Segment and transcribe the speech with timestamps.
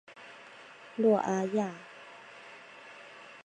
[0.95, 1.75] 诺阿亚。